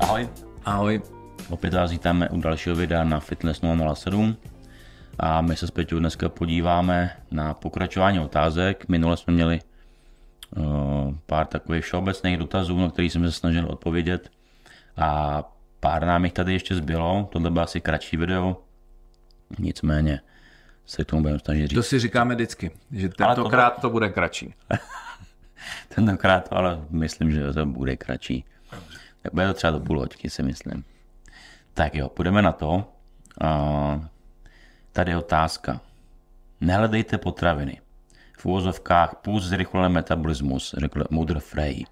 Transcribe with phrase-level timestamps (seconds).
[0.00, 0.28] Ahoj.
[0.64, 1.02] Ahoj.
[1.50, 3.60] Opět vás vítáme u dalšího videa na Fitness
[3.94, 4.36] 007
[5.18, 8.88] a my se zpět dneska podíváme na pokračování otázek.
[8.88, 9.60] Minule jsme měli
[10.56, 14.30] uh, pár takových všeobecných dotazů, na který jsem se snažil odpovědět
[14.96, 15.42] a
[15.80, 17.28] pár nám jich tady ještě zbylo.
[17.32, 18.56] Tohle bylo asi kratší video,
[19.58, 20.20] nicméně
[20.92, 21.76] se k tomu budeme snažit říct.
[21.76, 24.54] To si říkáme vždycky, že tentokrát to bude kratší.
[25.94, 28.44] Tentokrát to ale myslím, že to bude kratší.
[29.22, 30.84] Tak bude to třeba do půl hoďky, si myslím.
[31.74, 32.74] Tak jo, půjdeme na to.
[32.74, 34.04] Uh,
[34.92, 35.80] tady je otázka.
[36.60, 37.80] Nehledejte potraviny.
[38.38, 41.84] V úvozovkách půst zrychluje metabolismus, řekl Mudr Frey.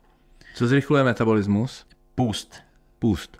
[0.54, 1.86] Co zrychluje metabolismus?
[2.14, 2.62] Půst.
[2.98, 3.38] Půst.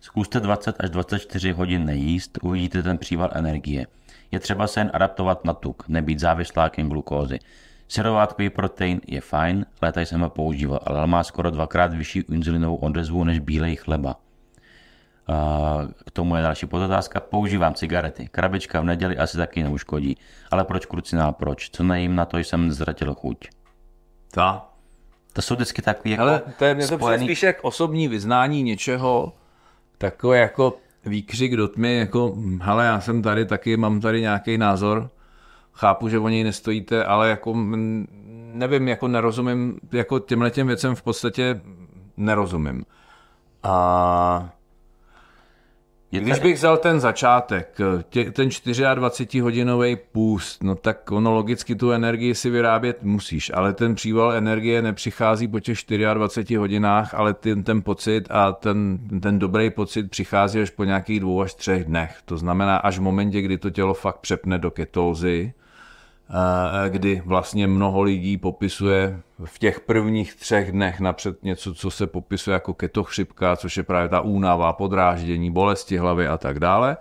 [0.00, 3.86] Zkuste 20 až 24 hodin nejíst, uvidíte ten příval energie.
[4.30, 7.38] Je třeba se jen adaptovat na tuk, nebýt závislákem glukózy.
[7.88, 13.24] Syrovátkový protein je fajn, léta jsem ho používal, ale má skoro dvakrát vyšší inzulinovou odezvu
[13.24, 14.16] než bílej chleba.
[16.06, 17.20] K tomu je další podotázka.
[17.20, 18.28] Používám cigarety.
[18.28, 20.16] Krabička v neděli asi taky neuškodí.
[20.50, 21.70] Ale proč krucinál, proč?
[21.70, 23.48] Co nejím na to, jsem ztratil chuť.
[24.30, 24.68] Ta.
[25.32, 27.26] To jsou vždycky takový jako Ale to je mě to spojený...
[27.26, 29.32] spíš jak osobní vyznání něčeho,
[29.98, 35.10] takové jako výkřik do tmy, jako hele, já jsem tady taky, mám tady nějaký názor,
[35.72, 37.54] chápu, že o něj nestojíte, ale jako
[38.52, 41.60] nevím, jako nerozumím, jako těmhle těm věcem v podstatě
[42.16, 42.84] nerozumím.
[43.62, 44.50] A
[46.12, 51.74] Je když tady- bych vzal ten začátek, tě, ten 24-hodinový půst, no tak ono logicky
[51.74, 55.78] tu energii si vyrábět musíš, ale ten příval energie nepřichází po těch
[56.14, 61.20] 24 hodinách, ale ten, ten pocit a ten, ten dobrý pocit přichází až po nějakých
[61.20, 62.16] dvou až třech dnech.
[62.24, 65.65] To znamená až v momentě, kdy to tělo fakt přepne do ketózy, eh,
[66.88, 72.52] kdy vlastně mnoho lidí popisuje v těch prvních třech dnech napřed něco, co se popisuje
[72.52, 76.96] jako ketochřipka, což je právě ta únava, podráždění, bolesti hlavy a tak dále.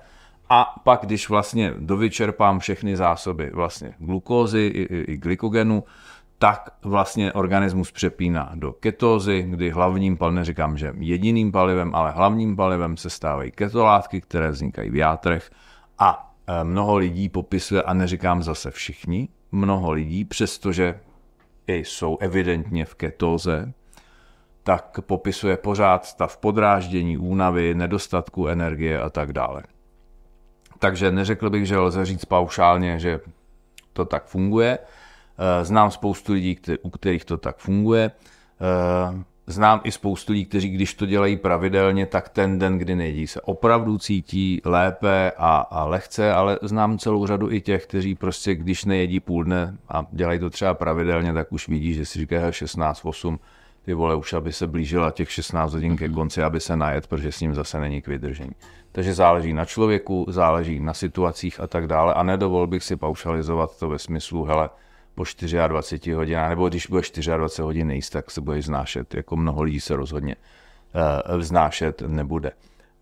[0.49, 5.83] A pak, když vlastně dovyčerpám všechny zásoby vlastně glukózy i, i, i glykogenu,
[6.37, 12.55] tak vlastně organismus přepíná do ketózy, kdy hlavním palivem, neříkám, že jediným palivem, ale hlavním
[12.55, 15.51] palivem se stávají ketolátky, které vznikají v játrech
[15.99, 20.99] a mnoho lidí popisuje, a neříkám zase všichni, mnoho lidí, přestože
[21.67, 23.73] jsou evidentně v ketóze,
[24.63, 29.63] tak popisuje pořád stav podráždění, únavy, nedostatku energie a tak dále.
[30.79, 33.19] Takže neřekl bych, že lze říct paušálně, že
[33.93, 34.79] to tak funguje.
[34.79, 38.11] Eh, Znám spoustu lidí, u kterých to tak funguje.
[39.47, 43.41] Znám i spoustu lidí, kteří když to dělají pravidelně, tak ten den, kdy nejedí, se
[43.41, 48.85] opravdu cítí lépe a, a lehce, ale znám celou řadu i těch, kteří prostě když
[48.85, 53.37] nejedí půl dne a dělají to třeba pravidelně, tak už vidí, že si říkají 16-8,
[53.85, 57.31] ty vole, už aby se blížila těch 16 hodin ke konci, aby se najet, protože
[57.31, 58.51] s ním zase není k vydržení.
[58.91, 63.79] Takže záleží na člověku, záleží na situacích a tak dále a nedovol bych si paušalizovat
[63.79, 64.69] to ve smyslu, hele,
[65.15, 65.23] po
[65.67, 69.15] 24 hodinách, nebo když budeš 24 hodin nejíst, tak se budeš znášet.
[69.15, 72.51] Jako mnoho lidí se rozhodně uh, vznášet nebude.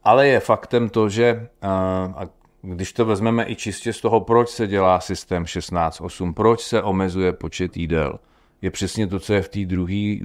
[0.03, 1.69] Ale je faktem to, že uh,
[2.16, 2.22] a
[2.62, 7.34] když to vezmeme i čistě z toho, proč se dělá systém 16.8, proč se omezuje
[7.34, 8.19] počet jídel,
[8.62, 9.59] je přesně to, co je v té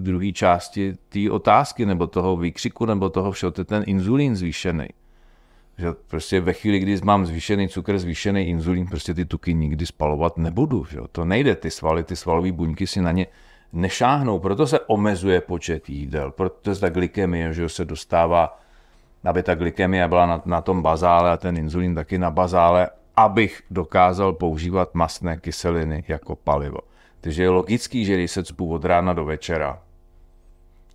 [0.00, 4.88] druhé části té otázky, nebo toho výkřiku, nebo toho všeho, to je ten inzulín zvýšený.
[5.78, 10.38] Že prostě ve chvíli, kdy mám zvýšený cukr, zvýšený inzulín, prostě ty tuky nikdy spalovat
[10.38, 10.84] nebudu.
[10.84, 10.98] Že?
[11.12, 13.26] To nejde, ty svaly, ty svalové buňky si na ně
[13.72, 18.60] nešáhnou, proto se omezuje počet jídel, proto ta glykemie že se dostává,
[19.24, 23.62] aby ta glykemie byla na, na tom bazále a ten inzulín taky na bazále, abych
[23.70, 26.78] dokázal používat mastné kyseliny jako palivo.
[27.20, 29.82] Takže je logický, že když se cpu od rána do večera,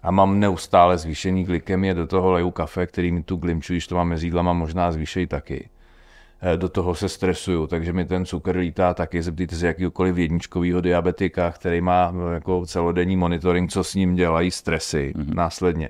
[0.03, 3.95] a mám neustále zvýšený glykemie, do toho leju kafe, který mi tu glimču, když to
[3.95, 5.69] mám mezi jídlama, možná zvýšejí taky.
[6.41, 9.23] Eh, Do toho se stresuju, takže mi ten cukr lítá taky.
[9.23, 14.51] Zeptejte se jakýkoliv jedničkového diabetika, který má eh, jako celodenní monitoring, co s ním dělají
[14.51, 15.35] stresy mm-hmm.
[15.35, 15.89] následně.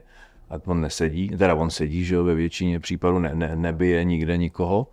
[0.50, 4.38] A on nesedí, teda on sedí, že jo, ve většině případů ne, ne, nebije nikde
[4.38, 4.88] nikoho,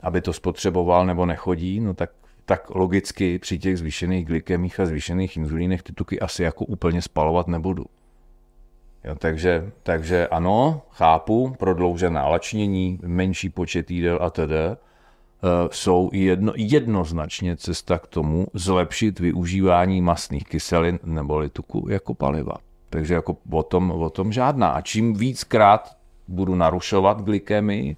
[0.00, 2.10] aby to spotřeboval nebo nechodí, no tak
[2.46, 7.48] tak logicky při těch zvýšených glykemích a zvýšených inzulínech ty tuky asi jako úplně spalovat
[7.48, 7.84] nebudu.
[9.04, 14.56] Jo, takže, takže ano, chápu, prodloužená lačnění, menší počet jídel a tedy
[15.70, 22.54] jsou jedno, jednoznačně cesta k tomu zlepšit využívání masných kyselin nebo tuku jako paliva.
[22.90, 24.68] Takže jako o tom, o tom žádná.
[24.68, 25.96] A čím víckrát
[26.28, 27.96] budu narušovat glykemii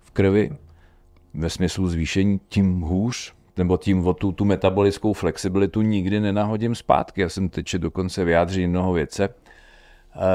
[0.00, 0.50] v krvi,
[1.34, 7.20] ve smyslu zvýšení, tím hůř, nebo tím o tu, tu metabolickou flexibilitu nikdy nenahodím zpátky.
[7.20, 9.45] Já jsem teď dokonce vyjádřil jednoho věce, eh,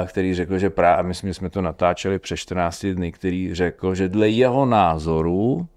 [0.05, 4.09] který řekl, že právě, myslím, že jsme to natáčeli přes 14 dny, který řekl, že
[4.09, 5.67] dle jeho názoru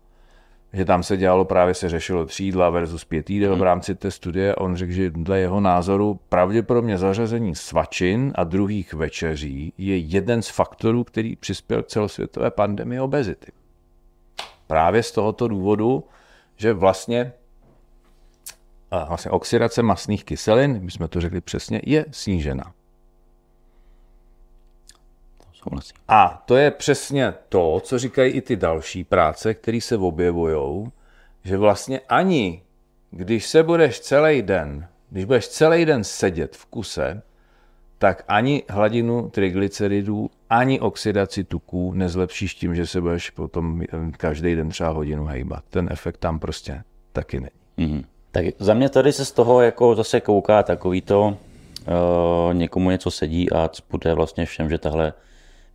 [0.75, 3.59] že tam se dělalo, právě se řešilo třídla versus pět hmm.
[3.59, 4.55] v rámci té studie.
[4.55, 10.49] On řekl, že dle jeho názoru pravděpodobně zařazení svačin a druhých večeří je jeden z
[10.49, 13.53] faktorů, který přispěl k celosvětové pandemii obezity.
[14.67, 16.05] Právě z tohoto důvodu,
[16.57, 17.33] že vlastně,
[19.09, 22.73] vlastně oxidace masných kyselin, my jsme to řekli přesně, je snížena.
[25.65, 25.97] Souhlasím.
[26.09, 30.87] A to je přesně to, co říkají i ty další práce, které se objevují,
[31.45, 32.63] že vlastně ani
[33.11, 37.23] když se budeš celý den, když budeš celý den sedět v kuse,
[37.99, 43.83] tak ani hladinu triglyceridů, ani oxidaci tuků nezlepšíš tím, že se budeš potom
[44.17, 45.65] každý den třeba hodinu hejbat.
[45.71, 46.83] Ten efekt tam prostě
[47.13, 47.89] taky není.
[47.91, 48.05] Mm-hmm.
[48.33, 53.11] Tak za mě tady se z toho jako zase kouká takový to, uh, někomu něco
[53.11, 55.13] sedí a bude vlastně všem, že tahle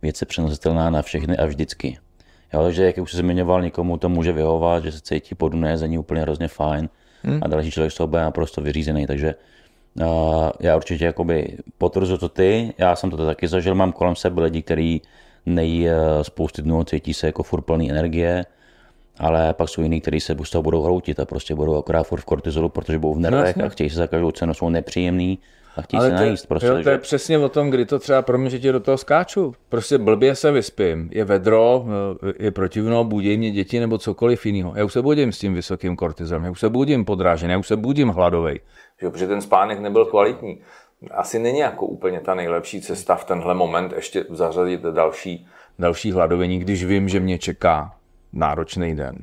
[0.02, 1.98] věc je přenositelná na všechny a vždycky.
[2.54, 5.68] Jo, že jak už se zmiňoval, někomu to může vyhovovat, že se cítí po dnu
[5.98, 6.88] úplně hrozně fajn
[7.22, 7.40] hmm.
[7.42, 9.34] a další člověk z toho bude naprosto vyřízený, takže
[10.00, 10.06] uh,
[10.60, 14.62] já určitě jakoby potvrzuji to ty, já jsem to taky zažil, mám kolem sebe lidi,
[14.62, 15.02] kteří
[15.46, 15.92] nejí uh,
[16.22, 18.46] spousty dnů, cítí se jako furt plný energie,
[19.18, 22.20] ale pak jsou jiní, kteří se z toho budou hroutit a prostě budou akorát furt
[22.20, 25.38] v kortizolu, protože budou v nervech no, a chtějí se za každou cenu, jsou nepříjemný
[25.76, 26.46] a chtějí Ale se najíst.
[26.46, 28.80] Prostě, jo, to je přesně o tom, kdy to třeba pro mě, že ti do
[28.80, 29.54] toho skáču.
[29.68, 31.84] Prostě blbě se vyspím, je vedro,
[32.38, 34.72] je protivno, budí mě děti nebo cokoliv jiného.
[34.76, 37.66] Já už se budím s tím vysokým kortizem, já už se budím podrážený, já už
[37.68, 38.60] se budím hladovej.
[39.00, 40.60] Že, protože ten spánek nebyl kvalitní.
[41.10, 45.46] Asi není jako úplně ta nejlepší cesta v tenhle moment ještě zařadit další,
[45.78, 47.94] další hladovení, když vím, že mě čeká
[48.32, 49.18] náročný den.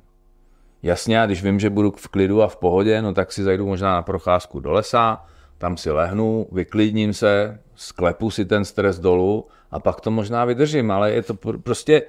[0.84, 3.94] Jasně, když vím, že budu v klidu a v pohodě, no tak si zajdu možná
[3.94, 5.26] na procházku do lesa,
[5.58, 10.92] tam si lehnu, vyklidním se, sklepu si ten stres dolů a pak to možná vydržím,
[10.92, 11.34] ale je to
[11.64, 12.02] prostě...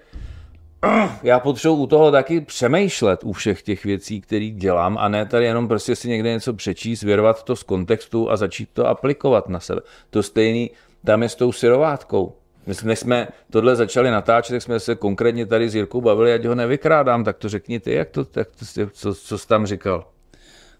[1.22, 5.44] Já potřebuji u toho taky přemýšlet u všech těch věcí, které dělám a ne tady
[5.44, 9.60] jenom prostě si někde něco přečíst, vyrvat to z kontextu a začít to aplikovat na
[9.60, 9.80] sebe.
[10.10, 10.70] To stejný
[11.04, 12.34] tam je s tou syrovátkou.
[12.66, 16.54] Než jsme tohle začali natáčet, tak jsme se konkrétně tady s Jirkou bavili, ať ho
[16.54, 20.06] nevykrádám, tak to řekni ty, jak to, jak to co, co jsi tam říkal.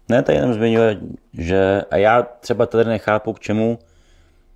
[0.09, 0.97] Ne, to jenom zmiňuje,
[1.33, 3.79] že a já třeba tady nechápu, k čemu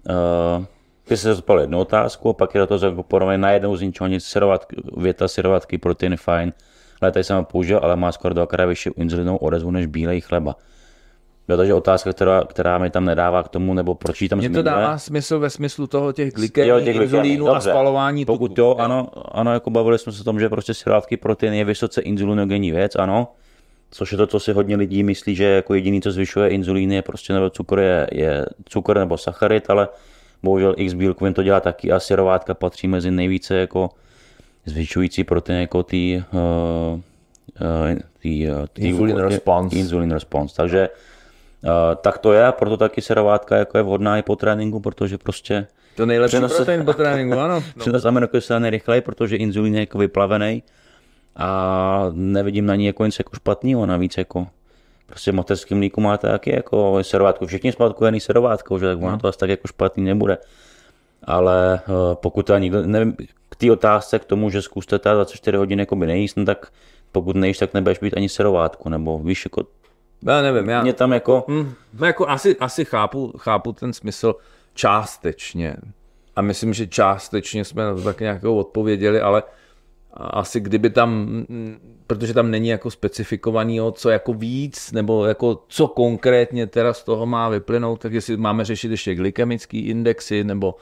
[0.10, 0.66] uh,
[1.06, 4.08] ty se zeptal jednu otázku, a pak je do toho zakomponovaný na jednou z ničeho
[4.08, 4.66] nic, syrovat,
[4.98, 6.54] věta syrovatky, proteiny, fajn,
[7.02, 10.56] ale tady jsem ho použil, ale má skoro dvakrát vyšší inzulinovou odezvu než bílej chleba.
[11.48, 14.62] Jo, takže otázka, která, která mi tam nedává k tomu, nebo proč tam Mně to
[14.62, 18.62] dává smysl ve smyslu toho těch glykémí, inzulínu a spalování Pokud tuku.
[18.62, 22.02] jo, ano, ano, jako bavili jsme se o tom, že prostě syrátky protein je vysoce
[22.02, 23.28] inzulinogenní věc, ano,
[23.94, 27.02] což je to, co si hodně lidí myslí, že jako jediný, co zvyšuje inzulín, je
[27.02, 29.88] prostě nebo cukr, je, je cukr nebo sacharid, ale
[30.44, 33.90] bohužel X bílkovin to dělá taky a syrovátka patří mezi nejvíce jako
[34.66, 36.40] zvyšující protein jako ty uh,
[36.94, 37.00] uh,
[38.20, 39.76] tý, tý, insulin response.
[39.76, 40.56] Insulin response.
[40.56, 40.90] Takže
[41.64, 41.70] uh,
[42.02, 46.06] tak to je, proto taky serovátka jako je vhodná i po tréninku, protože prostě to
[46.06, 47.56] nejlepší přenos, protein po tréninku, ano.
[47.76, 47.80] No.
[47.80, 50.64] Přenos aminokyselin rychleji, protože inzulín je jako vyplavený
[51.36, 54.48] a nevidím na ní jako nic jako špatného, navíc jako
[55.06, 59.18] prostě v mateřském mlíku máte taky jako servátku, všichni spadkujený servátkou, že tak ono no.
[59.18, 60.38] to asi tak jako špatný nebude.
[61.24, 63.16] Ale uh, pokud to nikdo, nevím,
[63.50, 66.68] k té otázce, k tomu, že zkuste ta 24 hodin jako by nejíst, no tak
[67.12, 69.64] pokud nejíš, tak nebudeš být ani servátku, nebo víš, jako
[70.28, 70.82] já nevím, já...
[70.82, 71.44] Mě tam jako...
[71.48, 71.74] Mm,
[72.06, 74.36] jako asi, asi chápu, chápu ten smysl
[74.74, 75.76] částečně.
[76.36, 79.44] A myslím, že částečně jsme na to tak nějak odpověděli, ale
[80.14, 81.28] asi kdyby tam,
[82.08, 87.26] protože tam není jako specifikovaný, co jako víc, nebo jako co konkrétně teda z toho
[87.26, 90.76] má vyplynout, tak jestli máme řešit ještě glykemický indexy, nebo,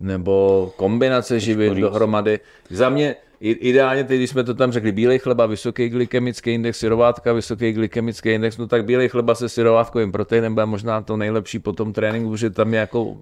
[0.00, 2.40] nebo kombinace živin dohromady.
[2.70, 7.32] Za mě ideálně, teď, když jsme to tam řekli, bílej chleba, vysoký glykemický index, syrovátka,
[7.32, 11.72] vysoký glykemický index, no tak bílej chleba se syrovátkovým proteinem bude možná to nejlepší po
[11.72, 13.16] tom tréninku, že tam je jako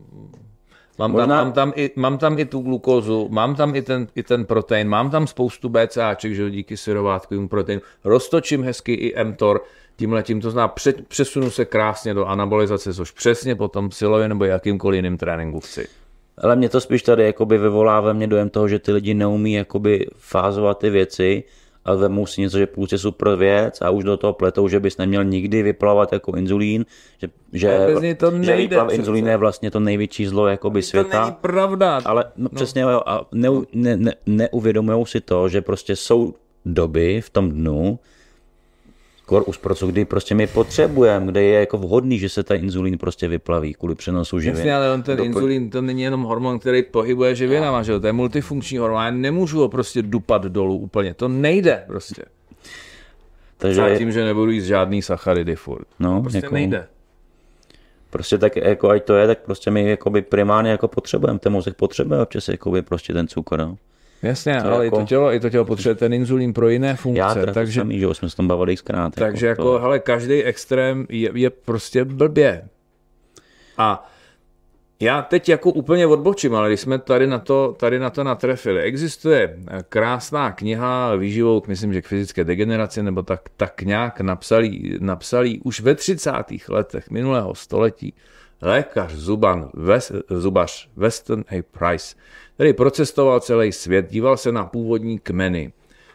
[0.99, 1.27] Mám, Možná...
[1.27, 4.45] tam, mám, tam i, mám tam i tu glukózu, mám tam i ten, i ten
[4.45, 7.83] protein, mám tam spoustu BCAček, že díky syrovátkovým proteinu.
[8.05, 9.61] Roztočím hezky i mTOR,
[9.97, 10.75] tímhle tím to zná,
[11.09, 15.89] přesunu se krásně do anabolizace, což přesně potom silově nebo jakýmkoliv jiným tréninku chci.
[16.39, 20.07] Ale mě to spíš tady jakoby vyvolává mě dojem toho, že ty lidi neumí jakoby
[20.17, 21.45] fázovat ty věci
[21.89, 24.81] a vemou si něco, že půjč je super věc a už do toho pletou, že
[24.81, 26.87] bys neměl nikdy vyplavat jako inzulín,
[27.19, 27.87] že, že,
[28.19, 31.21] to že výplav inzulín je vlastně to největší zlo jakoby světa.
[31.21, 32.01] To není pravda.
[32.05, 32.49] Ale no, no.
[32.55, 37.51] přesně, jo, a ne, ne, ne, neuvědomují si to, že prostě jsou doby v tom
[37.51, 37.99] dnu,
[39.29, 42.55] kor už pro co kdy prostě my potřebujeme, kde je jako vhodný, že se ta
[42.55, 44.57] inzulín prostě vyplaví kvůli přenosu živin.
[44.57, 48.01] Jasně, ale on ten inzulín, to není jenom hormon, který pohybuje živinama, že jo?
[48.01, 52.23] To je multifunkční hormon, já nemůžu ho prostě dupat dolů úplně, to nejde prostě.
[53.57, 55.87] Takže Třeba tím, že nebudu jíst žádný sacharidy furt.
[55.99, 56.87] No, prostě jako, nejde.
[58.11, 61.75] Prostě tak, jako ať to je, tak prostě my jakoby primárně jako potřebujeme, ten mozek
[61.77, 63.59] potřebuje občas jakoby prostě ten cukr.
[63.59, 63.77] No.
[64.23, 64.97] Jasně, to ale jako...
[64.97, 67.19] i, to tělo, i to tělo potřebuje ten inzulín pro jiné funkce.
[67.19, 69.15] Já teda takže, samý, že jsme se tam bavili xkrát.
[69.15, 69.83] Takže jako, jako to...
[69.83, 72.69] hele, každý extrém je, je prostě blbě.
[73.79, 74.11] A
[75.01, 78.83] já teď jako úplně odbočím, ale když jsme tady na to, tady na to natrefili.
[78.83, 79.59] Existuje
[79.89, 85.81] krásná kniha výživou, myslím, že k fyzické degeneraci, nebo tak, tak nějak napsalý, napsalý už
[85.81, 86.33] ve 30.
[86.69, 88.15] letech minulého století
[88.63, 91.63] lékař Zuban, West, zubař Weston A.
[91.63, 92.17] Price,
[92.55, 95.73] který procestoval celý svět, díval se na původní kmeny,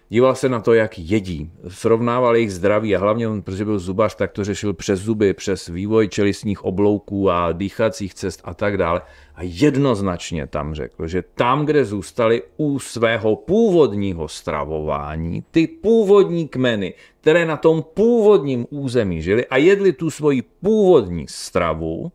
[0.09, 4.15] díval se na to, jak jedí, srovnával jejich zdraví a hlavně on, protože byl zubař,
[4.15, 9.01] tak to řešil přes zuby, přes vývoj čelistních oblouků a dýchacích cest a tak dále.
[9.35, 16.93] A jednoznačně tam řekl, že tam, kde zůstali u svého původního stravování, ty původní kmeny,
[17.21, 22.12] které na tom původním území žili a jedli tu svoji původní stravu,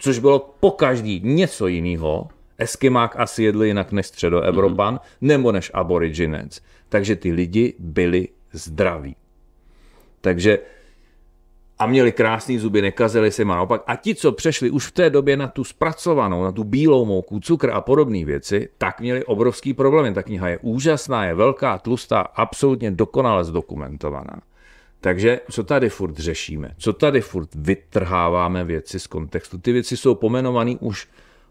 [0.00, 2.28] což bylo po každý něco jiného,
[2.58, 5.16] Eskimák asi jedli jinak než středoevropan, mm-hmm.
[5.20, 6.60] nebo než aboriginec.
[6.88, 9.16] Takže ty lidi byli zdraví.
[10.20, 10.58] Takže
[11.78, 13.82] a měli krásný zuby, nekazili se naopak.
[13.86, 17.40] A ti, co přešli už v té době na tu zpracovanou, na tu bílou mouku,
[17.40, 20.14] cukr a podobné věci, tak měli obrovský problém.
[20.14, 24.40] Ta kniha je úžasná, je velká, tlustá, absolutně dokonale zdokumentovaná.
[25.00, 26.74] Takže co tady furt řešíme?
[26.78, 29.58] Co tady furt vytrháváme věci z kontextu?
[29.58, 31.08] Ty věci jsou pomenované už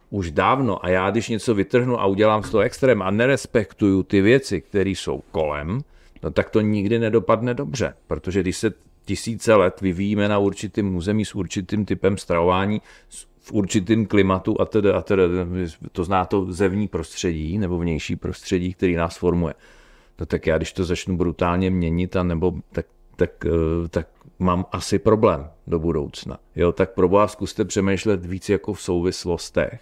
[0.10, 4.22] už dávno a já když něco vytrhnu a udělám z toho extrém a nerespektuju ty
[4.22, 5.82] věci, které jsou kolem,
[6.24, 8.74] no tak to nikdy nedopadne dobře, protože když se
[9.06, 12.82] tisíce let vyvíjíme na určitým území s určitým typem stravování,
[13.40, 15.24] v určitým klimatu a tedy, a tedy,
[15.92, 19.54] to zná to zevní prostředí nebo vnější prostředí, který nás formuje.
[20.20, 22.86] No tak já, když to začnu brutálně měnit, a nebo tak,
[23.20, 24.08] tak, eh, tak
[24.40, 26.38] mám asi problém do budoucna.
[26.56, 29.82] Jo, tak pro vás zkuste přemýšlet víc jako v souvislostech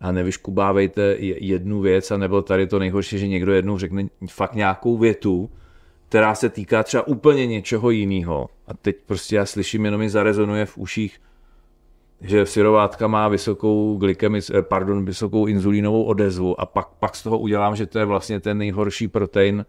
[0.00, 4.98] a nevyškubávejte jednu věc, a nebo tady to nejhorší, že někdo jednou řekne fakt nějakou
[4.98, 5.50] větu,
[6.08, 8.48] která se týká třeba úplně něčeho jiného.
[8.66, 11.20] A teď prostě já slyším, jenom mi zarezonuje v uších,
[12.20, 17.38] že syrovátka má vysokou glykemi, eh, pardon, vysokou inzulínovou odezvu a pak, pak z toho
[17.38, 19.64] udělám, že to je vlastně ten nejhorší protein,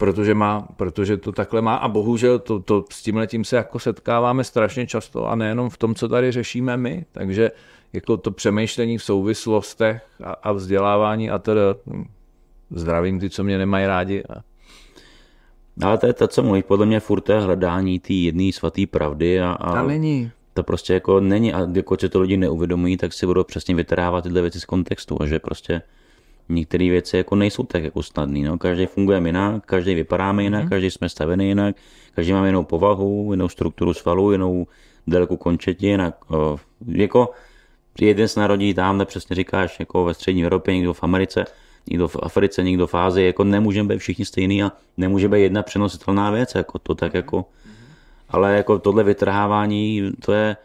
[0.00, 3.78] protože, má, protože to takhle má a bohužel to, to, s tím letím se jako
[3.78, 7.50] setkáváme strašně často a nejenom v tom, co tady řešíme my, takže
[7.92, 12.04] jako to přemýšlení v souvislostech a, a vzdělávání a teda hm,
[12.70, 14.22] zdravím ty, co mě nemají rádi.
[14.24, 14.40] A...
[15.86, 19.40] Ale to je to, co mluví, podle mě furt je hledání té jedné svaté pravdy
[19.40, 20.30] a, a, a není.
[20.54, 24.24] To prostě jako není a jako co to lidi neuvědomují, tak si budou přesně vytrávat
[24.24, 25.82] tyhle věci z kontextu a že prostě
[26.50, 28.40] některé věci jako nejsou tak jako snadné.
[28.48, 28.58] No.
[28.58, 30.68] Každý funguje jinak, každý vypadáme jinak, mm.
[30.68, 31.76] každý jsme stavený jinak,
[32.14, 34.66] každý máme jinou povahu, jinou strukturu svalu, jinou
[35.06, 36.02] délku končetin.
[36.02, 37.30] A, o, jako
[38.00, 41.44] jeden se narodí tam, přesně říkáš, jako ve střední Evropě, někdo v Americe,
[41.90, 45.62] někdo v Africe, někdo v Ázii, jako nemůžeme být všichni stejný a nemůže být jedna
[45.62, 47.44] přenositelná věc, jako to tak jako,
[48.28, 50.56] ale jako tohle vytrhávání, to je,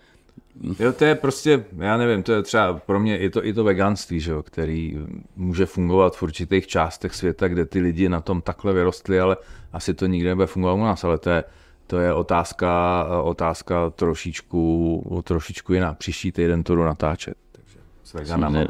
[0.79, 3.63] Jo, to je prostě, já nevím, to je třeba pro mě i to, i to
[3.63, 4.97] veganství, že jo, který
[5.35, 9.37] může fungovat v určitých částech světa, kde ty lidi na tom takhle vyrostli, ale
[9.73, 11.43] asi to nikdy nebude fungovat u nás, ale to je,
[11.87, 15.93] to je otázka, otázka trošičku, trošičku jiná.
[15.93, 17.37] Příští týden to jdu natáčet.
[17.51, 18.65] Takže s veganama.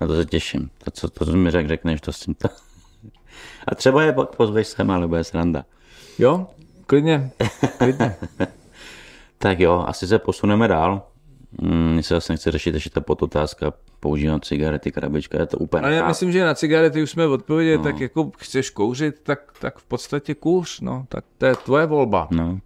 [0.00, 0.70] Na to se těším.
[0.84, 2.48] To, co to mi řek, řekneš, to s tím to.
[3.66, 5.64] A třeba je pozveš sem, ale bude sranda.
[6.18, 6.46] Jo,
[6.86, 7.30] klidně,
[7.78, 8.16] klidně.
[9.38, 11.02] tak jo, asi se posuneme dál.
[11.62, 15.82] Hmm, se zase nechci řešit ještě ta podotázka, používám cigarety, krabička, je to úplně...
[15.82, 17.84] Ale já myslím, že na cigarety už jsme odpověděli, no.
[17.84, 22.28] tak jako chceš kouřit, tak, tak v podstatě kouř, no, tak to je tvoje volba.
[22.30, 22.58] No.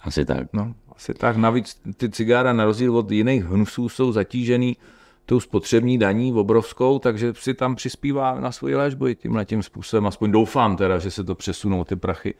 [0.00, 0.46] Asi tak.
[0.52, 1.36] No, asi tak.
[1.36, 4.76] Navíc ty cigára na rozdíl od jiných hnusů jsou zatížený
[5.26, 10.06] tou spotřební daní obrovskou, takže si tam přispívá na svoji léčbu i tímhle tím způsobem.
[10.06, 12.34] Aspoň doufám teda, že se to přesunou ty prachy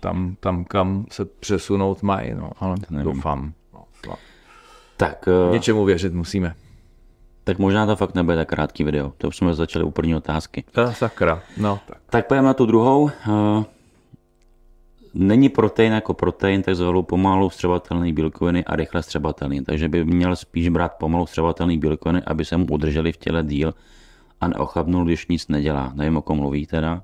[0.00, 3.52] tam, tam kam se přesunout mají, no, ale doufám.
[4.96, 6.54] Tak, uh, Něčemu věřit musíme.
[7.44, 9.12] Tak možná to fakt nebude tak krátký video.
[9.18, 10.64] To už jsme začali u první otázky.
[10.72, 11.80] Ta sakra, no.
[11.86, 13.02] Tak, tak pojďme na tu druhou.
[13.02, 13.64] Uh,
[15.14, 19.64] není protein jako protein, tak zvolou pomalu střebatelný bílkoviny a rychle střebatelný.
[19.64, 23.74] Takže by měl spíš brát pomalu střebatelný bílkoviny, aby se mu udrželi v těle díl
[24.40, 25.92] a neochabnul, když nic nedělá.
[25.94, 27.02] Nevím, o kom mluví teda.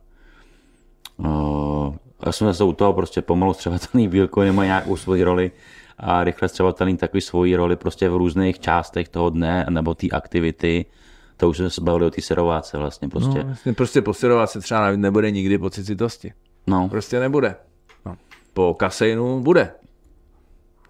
[1.17, 5.51] Uh, A jsme zase u toho prostě pomalu střebatelný bílkoviny mají nějakou svoji roli
[5.99, 10.87] a rychle střebatelný takový svoji roli prostě v různých částech toho dne nebo té aktivity.
[11.37, 13.39] To už jsme se bavili o té serováce vlastně prostě.
[13.39, 16.33] No, vlastně prostě po serováce třeba nebude nikdy pocit citosti.
[16.67, 16.89] No.
[16.89, 17.57] Prostě nebude.
[18.07, 18.17] No.
[18.53, 19.71] Po kaseinu bude.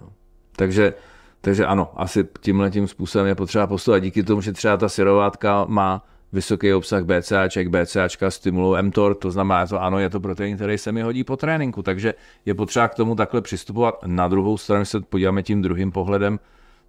[0.01, 0.09] No.
[0.57, 0.95] Takže,
[1.41, 3.99] takže ano, asi tímhle tím způsobem je potřeba postupovat.
[3.99, 6.03] Díky tomu, že třeba ta syrovátka má
[6.35, 10.93] vysoký obsah BCAček, BCAčka stimulují mTOR, to znamená, to ano, je to protein, který se
[10.93, 12.15] mi hodí po tréninku, takže
[12.47, 13.99] je potřeba k tomu takhle přistupovat.
[14.07, 16.41] Na druhou stranu se podíváme tím druhým pohledem,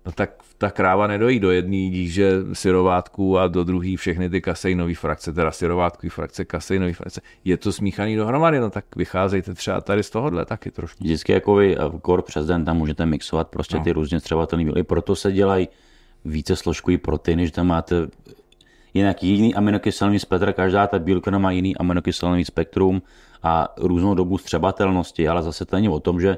[0.06, 4.94] no tak ta kráva nedojí do jedné díže syrovátku a do druhé všechny ty kaseinové
[4.94, 7.22] frakce, teda syrovátkový frakce, kaseinové frakce.
[7.44, 11.04] Je to smíchaný dohromady, no tak vycházejte třeba tady z tohohle taky trošku.
[11.04, 13.84] Vždycky jako vy kor přes den tam můžete mixovat prostě no.
[13.84, 15.68] ty různě střebatelné bílky, proto se dělají
[16.26, 18.08] více složkový proteiny, že tam máte
[18.96, 23.02] jinak jiný aminokyselný spektr, každá ta bílkovina má jiný aminokyselný spektrum
[23.44, 26.38] a různou dobu střebatelnosti, ale zase to není o tom, že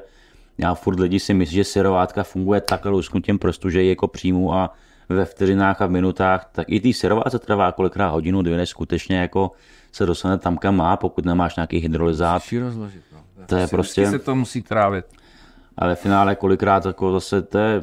[0.58, 4.54] já furt lidi si myslí, že syrovátka funguje takhle lusknutím prstu, že je jako příjmu
[4.54, 4.74] a
[5.08, 9.18] ve vteřinách a v minutách, tak i ty syrováce trvá kolikrát hodinu, dvě, než skutečně
[9.18, 9.50] jako
[9.92, 12.42] se dostane tam, kam má, pokud nemáš nějaký hydrolyzát.
[12.60, 13.18] rozložit, no.
[13.46, 14.10] To je prostě...
[14.10, 15.04] se to musí trávit.
[15.76, 17.82] Ale v finále kolikrát jako zase to je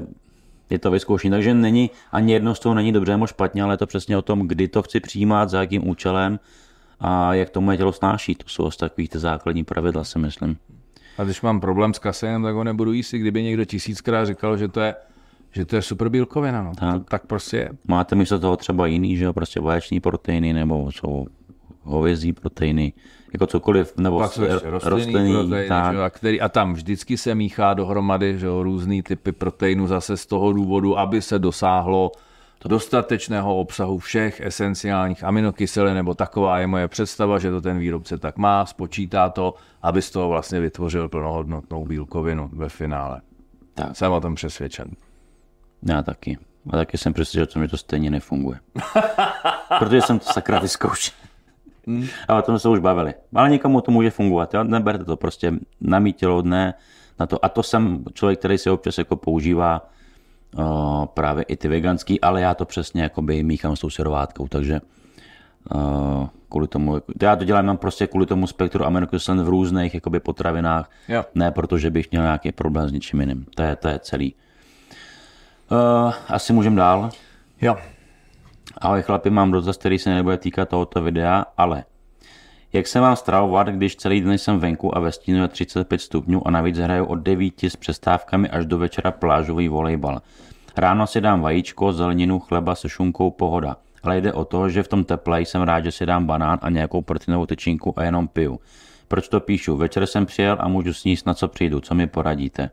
[0.69, 1.31] je to vyzkoušení.
[1.31, 4.21] Takže není, ani jedno z toho není dobře nebo špatně, ale je to přesně o
[4.21, 6.39] tom, kdy to chci přijímat, za jakým účelem
[6.99, 8.35] a jak to moje tělo snáší.
[8.35, 10.57] To jsou takových ty základní pravidla, si myslím.
[11.17, 14.67] A když mám problém s kaseinem, tak ho nebudu jíst, kdyby někdo tisíckrát říkal, že
[14.67, 14.95] to je
[15.55, 16.71] že to je super bílkovina, no.
[16.75, 16.93] tak.
[16.93, 17.69] To, tak prostě je.
[17.87, 21.27] Máte místo toho třeba jiný, že jo, prostě vaječní proteiny nebo jsou
[21.85, 22.93] hovězí proteiny,
[23.33, 25.95] jako cokoliv, nebo Pak rostlinný, rostlinný proteiny, tak.
[25.95, 30.25] Že, a, který, a tam vždycky se míchá dohromady že, různý typy proteinů zase z
[30.25, 32.11] toho důvodu, aby se dosáhlo
[32.65, 38.37] dostatečného obsahu všech esenciálních aminokyselin, nebo taková je moje představa, že to ten výrobce tak
[38.37, 43.21] má, spočítá to, aby z toho vlastně vytvořil plnohodnotnou bílkovinu ve finále.
[43.73, 43.95] Tak.
[43.95, 44.91] Jsem o tom přesvědčen.
[45.89, 46.37] Já taky.
[46.69, 48.59] A taky jsem přesvědčen, že to stejně nefunguje.
[49.79, 51.13] Protože jsem to sakra vyzkoušel.
[51.87, 52.07] Hmm.
[52.27, 53.13] A o tom se už bavili.
[53.35, 54.53] Ale někomu to může fungovat.
[54.53, 54.63] Jo?
[54.63, 56.73] Neberte to prostě na mý tělo dne.
[57.19, 57.45] Na to.
[57.45, 59.89] A to jsem člověk, který si občas jako používá
[60.57, 64.81] uh, právě i ty veganský, ale já to přesně jakoby míchám s tou serovátkou, takže
[65.75, 70.89] uh, kvůli tomu, já to dělám prostě kvůli tomu spektru aminokyselin v různých jakoby potravinách,
[71.07, 71.23] jo.
[71.35, 73.45] ne protože bych měl nějaký problém s ničím jiným.
[73.55, 74.35] To je, to je celý.
[75.71, 77.09] Uh, asi můžeme dál.
[77.61, 77.77] Jo.
[78.77, 81.83] Ahoj chlapi, mám dotaz, který se nebude týkat tohoto videa, ale
[82.73, 86.47] jak se mám stravovat, když celý den jsem venku a ve stínu je 35 stupňů
[86.47, 90.21] a navíc hraju od 9 s přestávkami až do večera plážový volejbal.
[90.77, 93.77] Ráno si dám vajíčko, zeleninu, chleba se šunkou, pohoda.
[94.03, 96.69] Ale jde o to, že v tom teple jsem rád, že si dám banán a
[96.69, 98.59] nějakou proteinovou tyčinku a jenom piju.
[99.07, 99.77] Proč to píšu?
[99.77, 101.79] Večer jsem přijel a můžu sníst na co přijdu.
[101.79, 102.69] Co mi poradíte?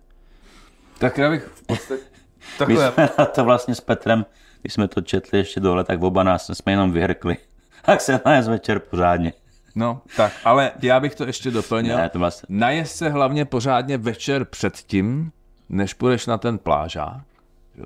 [0.98, 2.02] Tak já bych v podstatě...
[2.66, 4.24] My jsme to vlastně s Petrem
[4.62, 7.36] když jsme to četli ještě dole, tak oba nás jsme jenom vyhrkli.
[7.84, 9.32] Tak se najez večer pořádně.
[9.74, 11.96] No, tak, ale já bych to ještě doplnil.
[11.96, 12.46] Ne, to vlastně...
[12.48, 15.32] Najez se hlavně pořádně večer předtím,
[15.68, 17.22] než půjdeš na ten plážák.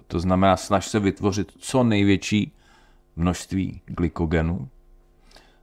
[0.06, 2.52] To znamená, snaž se vytvořit co největší
[3.16, 4.68] množství glykogenu.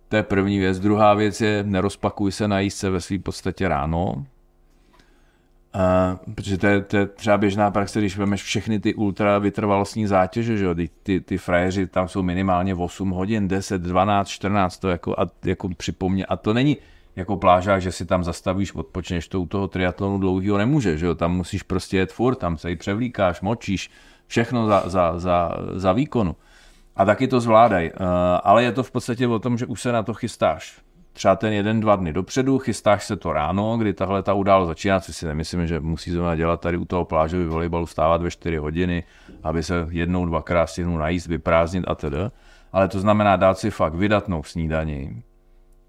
[0.10, 0.80] To je první věc.
[0.80, 4.26] Druhá věc je, nerozpakuj se na jízdce ve svým podstatě ráno,
[5.76, 10.08] Uh, protože to je, to je třeba běžná praxe, když vemeš všechny ty ultra vytrvalostní
[10.08, 14.78] zátěže, že jo, ty, ty, ty frajeři tam jsou minimálně 8 hodin, 10, 12, 14,
[14.78, 16.78] to jako, a, jako připomně, a to není
[17.16, 21.16] jako plážák, že si tam zastavíš, odpočneš to u toho triatlonu dlouhýho nemůže, že jo,
[21.16, 23.92] tam musíš prostě jet furt, tam se i převlíkáš, močíš,
[24.28, 26.36] všechno za, za, za, za výkonu.
[26.96, 28.08] A taky to zvládaj, uh,
[28.44, 30.84] ale je to v podstatě o tom, že už se na to chystáš
[31.14, 35.00] třeba ten jeden, dva dny dopředu, chystáš se to ráno, kdy tahle ta událost začíná,
[35.00, 38.58] což si nemyslím, že musí zrovna dělat tady u toho plážového volejbalu, stávat ve 4
[38.58, 39.04] hodiny,
[39.44, 42.18] aby se jednou, dvakrát stihnul najíst, vyprázdnit a tedy.
[42.72, 45.24] Ale to znamená dát si fakt vydatnou snídaní.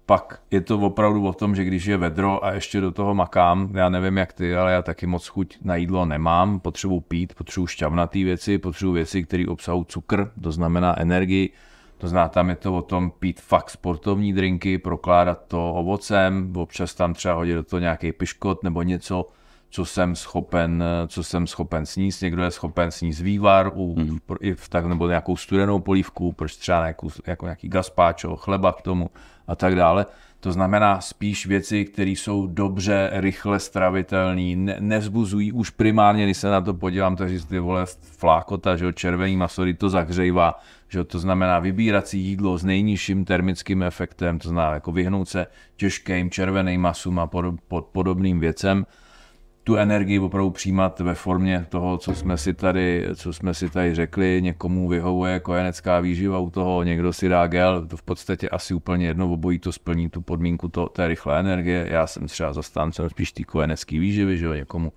[0.05, 3.69] Pak je to opravdu o tom, že když je vedro a ještě do toho makám,
[3.73, 7.67] já nevím jak ty, ale já taky moc chuť na jídlo nemám, potřebuji pít, potřebuji
[7.67, 11.53] šťavnatý věci, potřebuji věci, které obsahují cukr, to znamená energii,
[11.97, 16.93] to znamená, tam je to o tom pít fakt sportovní drinky, prokládat to ovocem, občas
[16.93, 19.29] tam třeba hodit do toho nějaký piškot nebo něco,
[19.69, 22.21] co jsem schopen, co jsem schopen sníst.
[22.21, 24.19] Někdo je schopen sníst vývar, u, mm.
[24.41, 28.81] i v tak, nebo nějakou studenou polívku, proč třeba nějakou, jako nějaký gaspáčo, chleba k
[28.81, 29.09] tomu
[29.47, 30.05] a tak dále.
[30.45, 36.49] To znamená spíš věci, které jsou dobře, rychle stravitelné, ne, nevzbuzují už primárně, když se
[36.49, 41.03] na to podívám, takže ty vole flákota, že jo, červený maso, to zahřejvá, že jo,
[41.03, 46.29] to znamená vybírat si jídlo s nejnižším termickým efektem, to znamená jako vyhnout se těžkým
[46.29, 48.85] červeným masům a pod, pod, podobným věcem,
[49.65, 53.95] tu energii opravdu přijímat ve formě toho, co jsme si tady, co jsme si tady
[53.95, 58.73] řekli, někomu vyhovuje kojenecká výživa u toho, někdo si dá gel, to v podstatě asi
[58.73, 61.87] úplně jedno, obojí to splní tu podmínku to, té rychlé energie.
[61.91, 64.93] Já jsem třeba zastáncem spíš té kojenecké výživy, že jo, někomu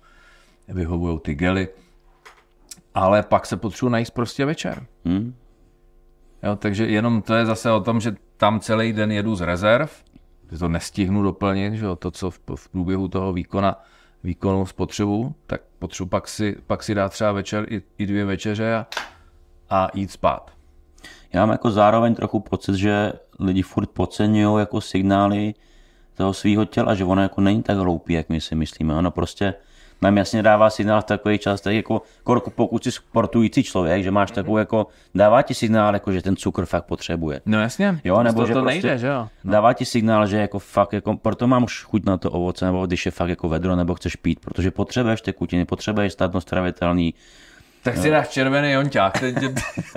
[0.67, 1.67] vyhovují ty gely.
[2.93, 4.85] Ale pak se potřebuji najíst prostě večer.
[5.05, 5.35] Hmm.
[6.43, 9.91] Jo, takže jenom to je zase o tom, že tam celý den jedu z rezerv,
[10.51, 13.75] že to nestihnu doplnit, že jo, to, co v, v průběhu toho výkona
[14.23, 18.75] výkonu spotřebu, tak potřebuji pak si, pak si dát třeba večer i, i dvě večeře
[18.75, 18.87] a,
[19.69, 20.51] a jít spát.
[21.33, 25.53] Já mám jako zároveň trochu pocit, že lidi furt podceňují jako signály
[26.13, 28.95] toho svého těla, že ono jako není tak hloupý, jak my si myslíme.
[28.95, 29.53] Ono prostě
[30.01, 34.11] nám jasně dává signál v takový čas, tak jako, jako pokud jsi sportující člověk, že
[34.11, 37.41] máš takovou jako, dává ti signál, jako, že ten cukr fakt potřebuje.
[37.45, 39.27] No jasně, jo, nebo to, že to prostě nejde, že jo.
[39.43, 39.51] No.
[39.51, 42.85] Dává ti signál, že jako fakt, jako, proto mám už chuť na to ovoce, nebo
[42.85, 47.13] když je fakt jako vedro, nebo chceš pít, protože potřebuješ tekutiny, potřebuješ státno stravitelný,
[47.83, 49.23] tak si dáš červený jonťák.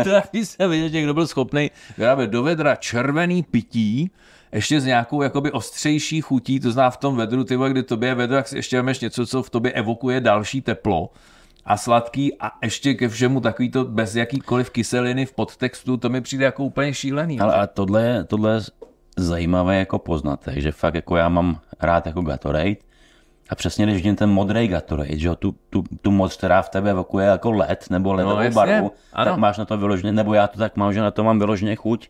[0.05, 4.11] Trafí se vidět, že někdo byl schopný vyrábět do vedra červený pití,
[4.53, 8.15] ještě s nějakou jakoby ostřejší chutí, to zná v tom vedru, ty kdy tobě je
[8.15, 11.11] vedro, tak ještě máš něco, co v tobě evokuje další teplo
[11.65, 16.21] a sladký a ještě ke všemu takový to bez jakýkoliv kyseliny v podtextu, to mi
[16.21, 17.41] přijde jako úplně šílený.
[17.41, 18.61] Ale a tohle, je, tohle je
[19.17, 22.77] zajímavé jako poznatek, že fakt jako já mám rád jako Gatorade
[23.49, 26.69] a přesně když vidím ten modrý Gatorade, že jo, tu, tu, tu moc, která v
[26.69, 29.31] tebe evokuje jako led nebo ledovou no, barvu, ano.
[29.31, 31.77] tak máš na to vyloženě, nebo já to tak mám, že na to mám vyloženě
[31.77, 32.09] chuť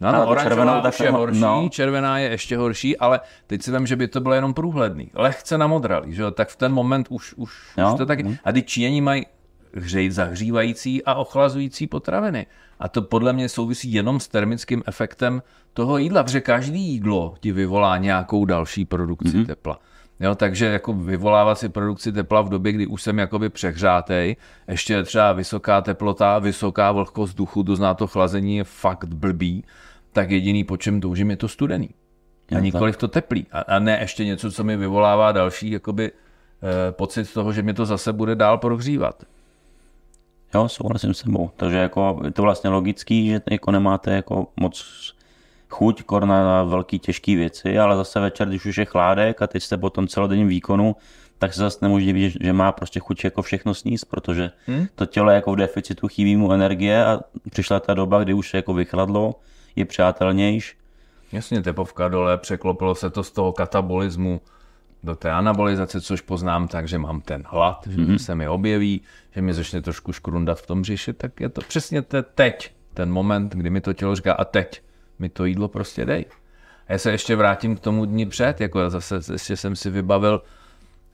[0.00, 1.68] No, no, červenou tak je horší, no.
[1.70, 5.10] červená je ještě horší, ale teď si vím, že by to bylo jenom průhledný.
[5.14, 6.30] Lehce namodralý, že jo?
[6.30, 7.92] tak v ten moment už, už, no.
[7.92, 8.20] už to tak...
[8.20, 8.36] Mm.
[8.44, 9.26] A ty Číňani mají
[9.74, 12.46] hřejt zahřívající a ochlazující potraviny.
[12.80, 17.52] A to podle mě souvisí jenom s termickým efektem toho jídla, protože každý jídlo ti
[17.52, 19.46] vyvolá nějakou další produkci mm-hmm.
[19.46, 19.78] tepla.
[20.22, 24.36] Jo, takže jako vyvolávat si produkci tepla v době, kdy už jsem jakoby přehřátej,
[24.68, 29.64] ještě třeba vysoká teplota, vysoká vlhkost vzduchu, to zná to chlazení je fakt blbý,
[30.12, 31.90] tak jediný, po čem toužím, je to studený.
[32.56, 33.46] A nikoliv to teplý.
[33.52, 37.74] A, a ne ještě něco, co mi vyvolává další jakoby, eh, pocit toho, že mi
[37.74, 39.22] to zase bude dál prohřívat.
[40.54, 41.50] Jo, souhlasím s sebou.
[41.56, 44.84] Takže jako je to vlastně logický, že jako nemáte jako moc
[45.72, 49.62] chuť kor na velký těžké věci, ale zase večer, když už je chládek a teď
[49.62, 50.96] jste po tom celodenním výkonu,
[51.38, 54.86] tak se zase nemůže vidět, že má prostě chuť jako všechno sníst, protože hmm?
[54.94, 58.54] to tělo je jako v deficitu, chybí mu energie a přišla ta doba, kdy už
[58.54, 59.34] je jako vychladlo
[59.76, 60.76] je přátelnější.
[61.32, 64.40] Jasně, tepovka dole, překlopilo se to z toho katabolismu
[65.02, 68.06] do té anabolizace, což poznám tak, že mám ten hlad, mm-hmm.
[68.06, 68.18] že mhm.
[68.18, 69.00] se mi objeví,
[69.34, 73.12] že mi začne trošku škrundat v tom břiše, tak je to přesně te, teď, ten
[73.12, 74.82] moment, kdy mi to tělo říká a teď
[75.22, 76.24] mi to jídlo prostě dej.
[76.88, 80.42] A já se ještě vrátím k tomu dní před, jako zase ještě jsem si vybavil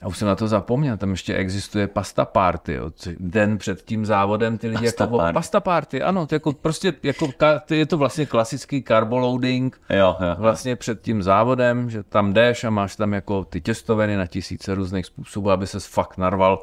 [0.03, 2.91] já už jsem na to zapomněl, tam ještě existuje pasta party, jo.
[3.21, 5.35] den před tím závodem ty lidi pasta jako party.
[5.35, 7.29] pasta party, ano, to jako prostě jako,
[7.71, 10.37] je to vlastně klasický carboloading, jo, jo.
[10.39, 14.75] vlastně před tím závodem, že tam jdeš a máš tam jako ty těstoviny na tisíce
[14.75, 16.63] různých způsobů, aby se fakt narval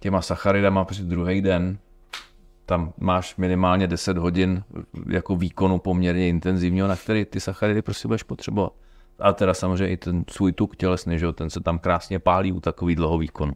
[0.00, 1.78] těma sacharidama před druhý den.
[2.66, 4.64] Tam máš minimálně 10 hodin
[5.08, 8.72] jako výkonu poměrně intenzivního, na který ty sacharidy prostě budeš potřebovat.
[9.18, 12.60] A teda samozřejmě i ten svůj tuk tělesný, že ten se tam krásně pálí u
[12.60, 13.52] takový dlouho výkonu.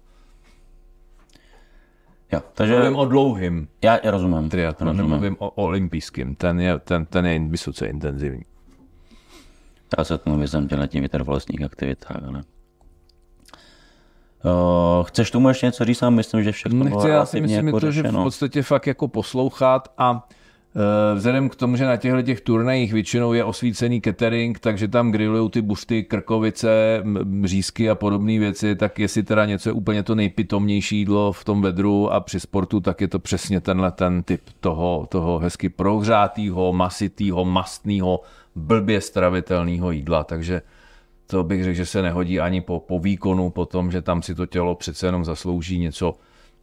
[2.33, 2.77] Jo, takže...
[2.77, 3.68] Mluvím o dlouhým.
[3.85, 4.49] Já, já rozumím.
[4.49, 5.11] Triatlon, rozumím.
[5.11, 8.44] nemluvím o, o olympijským, ten je, ten, ten je vysoce intenzivní.
[9.99, 12.42] Já se tomu vězem těle tím vytrvalostních aktivitách, ale...
[14.44, 16.03] Uh, chceš tomu ještě něco říct?
[16.09, 19.09] Myslím, že všechno Nechci, bylo já si myslím, jako to, že v podstatě fakt jako
[19.09, 20.29] poslouchat a
[20.76, 25.11] Eh, vzhledem k tomu, že na těchto těch turnajích většinou je osvícený catering, takže tam
[25.11, 30.14] grillují ty busty, krkovice, mřízky a podobné věci, tak jestli teda něco je úplně to
[30.14, 34.40] nejpitomnější jídlo v tom vedru a při sportu, tak je to přesně tenhle ten typ
[34.61, 38.20] toho, toho hezky prohřátýho, masitýho, mastného,
[38.57, 40.24] blbě stravitelného jídla.
[40.24, 40.62] Takže
[41.31, 44.35] to bych řekl, že se nehodí ani po, po výkonu, po tom, že tam si
[44.35, 46.14] to tělo přece jenom zaslouží něco,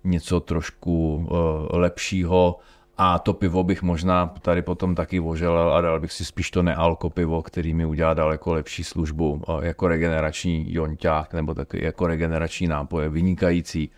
[0.04, 2.60] něco trošku uh, lepšího
[2.98, 6.64] a to pivo bych možná tady potom taky oželel a dal bych si spíš to
[6.64, 12.68] nealko pivo, který mi udělá daleko lepší službu, jako regenerační jonťák nebo taky jako regenerační
[12.68, 13.90] nápoje, vynikající.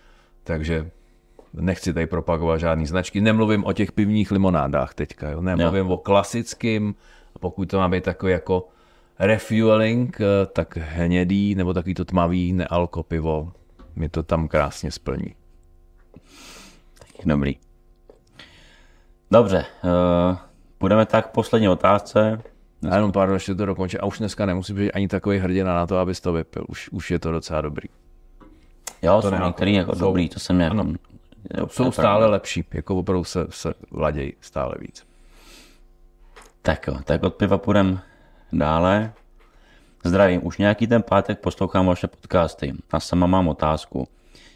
[0.43, 0.89] Takže
[1.53, 3.21] nechci tady propagovat žádný značky.
[3.21, 5.41] Nemluvím o těch pivních limonádách teďka, jo?
[5.41, 5.93] nemluvím jo.
[5.93, 6.95] o klasickým,
[7.39, 8.67] pokud to má být takový jako
[9.19, 13.51] refueling, eh, tak hnědý nebo takový to tmavý nealko pivo
[13.95, 15.35] mi to tam krásně splní.
[16.99, 17.55] Tak dobrý.
[19.31, 20.37] Dobře, uh,
[20.79, 22.41] budeme tak k poslední otázce.
[22.91, 23.99] A jenom pár ještě to dokončit.
[23.99, 26.65] A už dneska nemusí být ani takový hrdina na to, abys to vypil.
[26.67, 27.89] Už, už je to docela dobrý.
[29.01, 30.79] Jo, to jsou některý jako jsou, dobrý, to jsem jako...
[30.79, 30.93] Ano,
[31.67, 35.07] jsou stále lepší, jako opravdu se, se ladějí stále víc.
[36.61, 37.99] Tak jo, tak od piva půjdem
[38.53, 39.13] dále.
[40.05, 44.07] Zdravím, už nějaký ten pátek poslouchám vaše podcasty a sama mám otázku.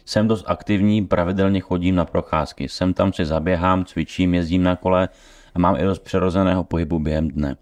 [0.06, 2.68] Jsem dost aktivní, pravidelně chodím na procházky.
[2.68, 5.08] Sem tam si zaběhám, cvičím, jezdím na kole
[5.54, 7.56] a mám i dost přirozeného pohybu během dne.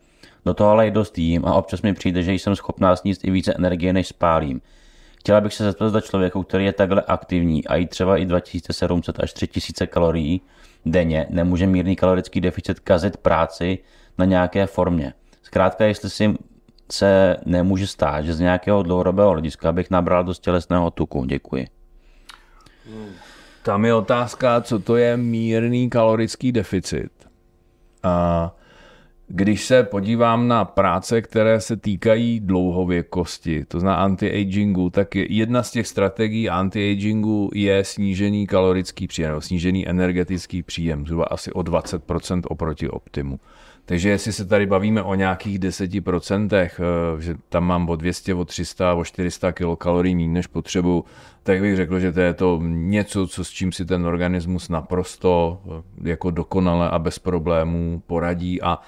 [0.44, 3.30] Do toho ale i dost jím a občas mi přijde, že jsem schopná sníst i
[3.30, 4.60] více energie, než spálím.
[5.18, 9.20] Chtěla bych se zeptat za člověku, který je takhle aktivní a jí třeba i 2700
[9.20, 10.40] až 3000 kalorií
[10.86, 13.78] denně, nemůže mírný kalorický deficit kazit práci
[14.18, 15.12] na nějaké formě.
[15.52, 16.34] Zkrátka, jestli si
[16.92, 21.24] se nemůže stát, že z nějakého dlouhodobého hlediska bych nabral dost tělesného tuku.
[21.24, 21.66] Děkuji.
[23.62, 27.10] Tam je otázka, co to je mírný kalorický deficit.
[28.02, 28.56] A
[29.28, 35.70] když se podívám na práce, které se týkají dlouhověkosti, to znamená anti-agingu, tak jedna z
[35.70, 42.88] těch strategií anti-agingu je snížený kalorický příjem, snížený energetický příjem, zhruba asi o 20% oproti
[42.88, 43.40] optimu.
[43.86, 48.44] Takže jestli se tady bavíme o nějakých 10%, eh, že tam mám o 200, o
[48.44, 51.04] 300, o 400 kilokalorií méně než potřebu,
[51.42, 55.60] tak bych řekl, že to je to něco, co s čím si ten organismus naprosto
[55.66, 58.62] eh, jako dokonale a bez problémů poradí.
[58.62, 58.78] A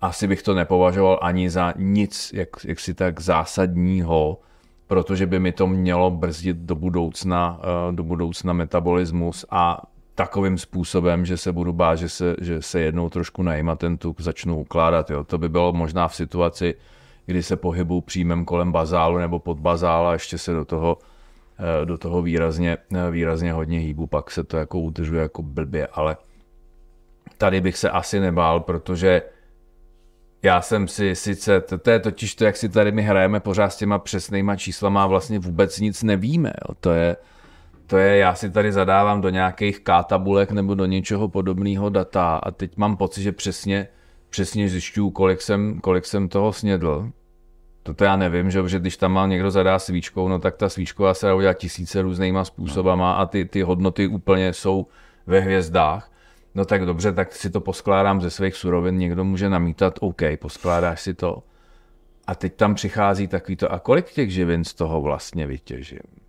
[0.00, 4.38] asi bych to nepovažoval ani za nic, jak, jak si tak zásadního,
[4.86, 9.82] protože by mi to mělo brzdit do budoucna, eh, do budoucna metabolismus a
[10.14, 13.98] takovým způsobem, že se budu bát, že se, že se jednou trošku najím a ten
[13.98, 15.10] tuk začnu ukládat.
[15.10, 15.24] Jo.
[15.24, 16.74] To by bylo možná v situaci,
[17.26, 20.98] kdy se pohybu příjmem kolem bazálu nebo pod bazál a ještě se do toho,
[21.58, 25.86] eh, do toho výrazně, eh, výrazně hodně hýbu, pak se to jako udržuje jako blbě,
[25.86, 26.16] ale
[27.38, 29.22] tady bych se asi nebál, protože
[30.42, 33.70] já jsem si sice, to, to je totiž to, jak si tady my hrajeme pořád
[33.70, 36.52] s těma přesnýma číslama a vlastně vůbec nic nevíme.
[36.68, 36.74] Jo.
[36.80, 37.16] To je,
[37.86, 42.50] to je, já si tady zadávám do nějakých kátabulek nebo do něčeho podobného data a
[42.50, 43.88] teď mám pocit, že přesně,
[44.30, 47.10] přesně zjišťuju, kolik jsem, kolik jsem toho snědl.
[47.82, 51.14] Toto já nevím, že, že když tam má někdo zadá svíčkou, no tak ta svíčková
[51.14, 54.86] se dá udělat tisíce různýma způsobama a ty, ty hodnoty úplně jsou
[55.26, 56.12] ve hvězdách.
[56.54, 61.00] No tak dobře, tak si to poskládám ze svých surovin, někdo může namítat, OK, poskládáš
[61.00, 61.42] si to.
[62.26, 66.23] A teď tam přichází takový to, a kolik těch živin z toho vlastně vytěžím?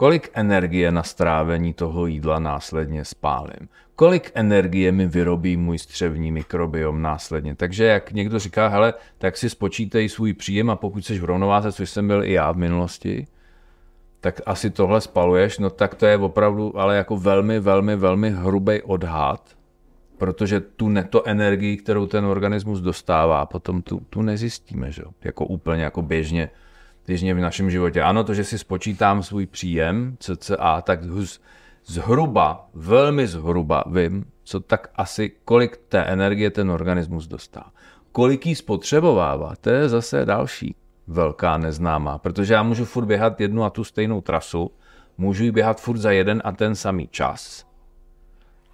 [0.00, 3.68] Kolik energie na strávení toho jídla následně spálím?
[3.96, 7.54] Kolik energie mi vyrobí můj střevní mikrobiom následně?
[7.54, 11.72] Takže jak někdo říká, hele, tak si spočítej svůj příjem a pokud jsi v rovnováze,
[11.72, 13.26] což jsem byl i já v minulosti,
[14.20, 18.82] tak asi tohle spaluješ, no tak to je opravdu ale jako velmi, velmi, velmi hrubý
[18.82, 19.56] odhad,
[20.18, 25.02] protože tu neto energii, kterou ten organismus dostává, potom tu, tu nezjistíme, že?
[25.24, 26.50] jako úplně jako běžně
[27.10, 28.02] běžně v našem životě.
[28.02, 31.00] Ano, to, že si spočítám svůj příjem CCA, tak
[31.84, 37.72] zhruba, velmi zhruba vím, co tak asi, kolik té energie ten organismus dostá.
[38.12, 40.74] Kolik jí spotřebovává, to je zase další
[41.06, 44.70] velká neznámá, protože já můžu furt běhat jednu a tu stejnou trasu,
[45.18, 47.66] můžu ji běhat furt za jeden a ten samý čas,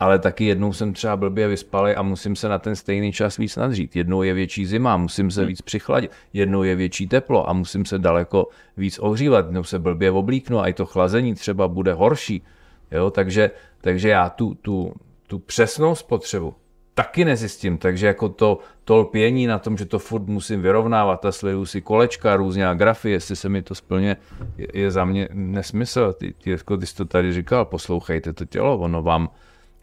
[0.01, 3.57] ale taky jednou jsem třeba blbě vyspalý a musím se na ten stejný čas víc
[3.57, 3.97] nadřít.
[3.97, 5.49] Jednou je větší zima, musím se hmm.
[5.49, 6.11] víc přichladit.
[6.33, 9.47] Jednou je větší teplo a musím se daleko víc ohřívat.
[9.47, 12.43] Jednou se blbě oblíknu a i to chlazení třeba bude horší.
[12.91, 14.93] Jo, takže, takže já tu, tu,
[15.27, 16.55] tu přesnou spotřebu
[16.97, 21.33] taky nezjistím, takže jako to, to lpění na tom, že to furt musím vyrovnávat a
[21.33, 24.17] sleduju si kolečka, různě a grafy, jestli se mi to splně,
[24.59, 26.13] je, je za mě nesmysl.
[26.13, 29.29] Ty, ty, jako ty jsi to tady říkal, poslouchejte to tělo, ono vám,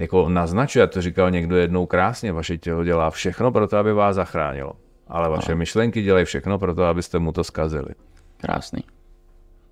[0.04, 4.16] jako naznačuje, to říkal někdo jednou krásně, vaše tělo dělá všechno pro to, aby vás
[4.16, 4.74] zachránilo.
[5.08, 5.58] Ale vaše no.
[5.58, 7.90] myšlenky dělají všechno pro to, abyste mu to zkazili.
[8.38, 8.84] Krásný.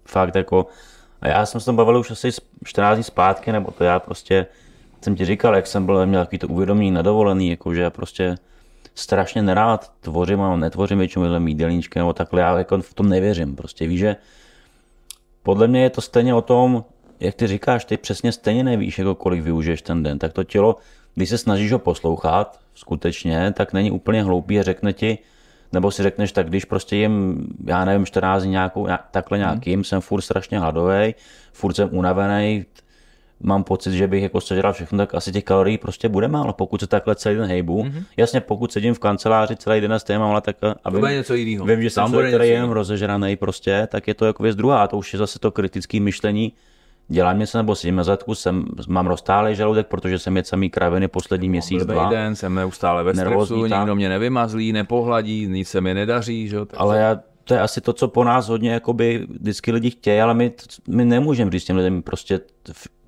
[0.06, 0.68] Fakt jako,
[1.22, 2.30] a já jsem se tom bavil už asi
[2.66, 4.48] 14 dní zpátky, nebo to já prostě
[5.02, 7.90] jsem ti říkal, jak jsem byl, měl takový to uvědomění na dovolený, jako že já
[7.90, 8.36] prostě
[8.96, 13.56] strašně nerád tvořím a netvořím většinou vedle jídelníčky nebo takhle, já jako v tom nevěřím.
[13.56, 14.16] Prostě víš, že
[15.44, 16.84] podle mě je to stejně o tom,
[17.22, 20.76] jak ty říkáš, ty přesně stejně nevíš, jako kolik využiješ ten den, tak to tělo,
[21.16, 25.18] když se snažíš ho poslouchat, skutečně, tak není úplně hloupý a řekne ti,
[25.74, 29.46] nebo si řekneš, tak když prostě jim, já nevím, 14 dní nějakou, takhle hmm.
[29.46, 29.84] nějakým, hmm.
[29.84, 31.16] jsem furt strašně hladový,
[31.54, 32.66] furt jsem unavený,
[33.44, 36.82] mám pocit, že bych jako sežral všechno, tak asi těch kalorií prostě bude málo, pokud
[36.82, 37.84] se takhle celý den hejbu.
[37.84, 38.04] Mm-hmm.
[38.18, 41.34] Jasně, pokud sedím v kanceláři celý den a stejně mám ale tak a vím, něco
[41.34, 41.66] jiného.
[41.66, 44.84] vím, že jsem člověk, který je jenom rozežraný prostě, tak je to jako věc druhá.
[44.84, 46.54] A to už je zase to kritické myšlení,
[47.12, 51.08] dělám něco nebo sedím na zadku, jsem, mám roztálý žaludek, protože jsem je samý kraviny
[51.08, 52.10] poslední měsíc, dva.
[52.10, 56.48] den, jsem neustále ve stresu, nikdo mě nevymazlí, nepohladí, nic se mi nedaří.
[56.48, 56.58] Že?
[56.58, 56.78] Takže...
[56.78, 60.34] Ale já, to je asi to, co po nás hodně jakoby, vždycky lidi chtějí, ale
[60.34, 60.52] my,
[60.88, 62.40] my nemůžeme říct těm lidem prostě,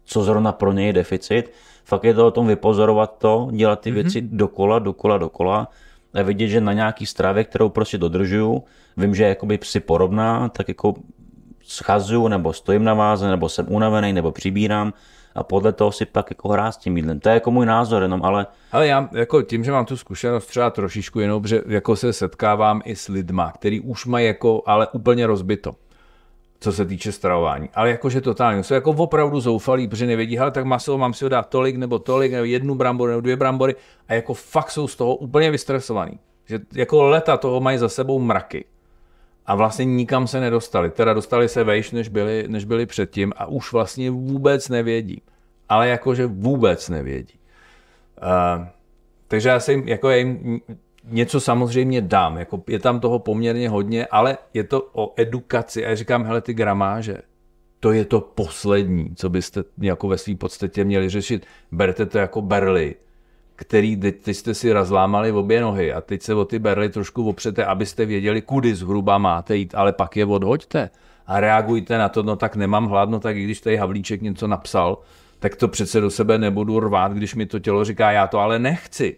[0.05, 1.51] co zrovna pro něj je deficit.
[1.85, 3.93] Fakt je to o tom vypozorovat to, dělat ty mm-hmm.
[3.93, 5.67] věci dokola, dokola, dokola
[6.13, 8.63] a vidět, že na nějaký stravě, kterou prostě dodržuju,
[8.97, 10.93] vím, že je jakoby si podobná, tak jako
[11.63, 14.93] schazuju, nebo stojím na váze, nebo jsem unavený, nebo přibírám
[15.35, 17.19] a podle toho si pak jako hrát s tím jídlem.
[17.19, 18.47] To je jako můj názor jenom, ale...
[18.71, 22.81] Ale já jako tím, že mám tu zkušenost třeba trošičku jenom, že jako se setkávám
[22.85, 25.75] i s lidma, který už mají jako, ale úplně rozbito
[26.63, 27.69] co se týče stravování.
[27.73, 31.29] Ale jakože totálně, jsou jako opravdu zoufalí, protože nevědí, ale tak maso mám si ho
[31.29, 33.75] dát tolik nebo tolik, nebo jednu bramboru nebo dvě brambory
[34.07, 36.19] a jako fakt jsou z toho úplně vystresovaný.
[36.45, 38.65] Že jako leta toho mají za sebou mraky
[39.45, 40.89] a vlastně nikam se nedostali.
[40.89, 45.21] Teda dostali se vejš, než byli, než byli předtím a už vlastně vůbec nevědí.
[45.69, 47.33] Ale jakože vůbec nevědí.
[48.23, 48.65] Uh,
[49.27, 50.61] takže já si jako já jim
[51.03, 55.89] něco samozřejmě dám, jako je tam toho poměrně hodně, ale je to o edukaci a
[55.89, 57.17] já říkám, hele ty gramáže,
[57.79, 61.45] to je to poslední, co byste jako ve své podstatě měli řešit.
[61.71, 62.95] Berte to jako berly,
[63.55, 67.29] který teď jste si rozlámali v obě nohy a teď se o ty berly trošku
[67.29, 70.89] opřete, abyste věděli, kudy zhruba máte jít, ale pak je odhoďte
[71.27, 74.97] a reagujte na to, no tak nemám hladno, tak i když tady Havlíček něco napsal,
[75.39, 78.59] tak to přece do sebe nebudu rvát, když mi to tělo říká, já to ale
[78.59, 79.17] nechci.